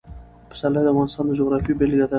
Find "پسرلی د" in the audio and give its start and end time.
0.49-0.87